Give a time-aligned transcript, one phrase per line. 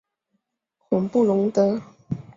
[0.79, 1.79] 孔布龙德。